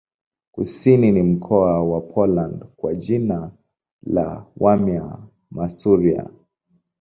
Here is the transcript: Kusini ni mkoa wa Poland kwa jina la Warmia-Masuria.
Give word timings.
Kusini 0.51 1.11
ni 1.11 1.23
mkoa 1.23 1.83
wa 1.83 2.01
Poland 2.01 2.65
kwa 2.77 2.95
jina 2.95 3.51
la 4.03 4.45
Warmia-Masuria. 4.57 6.29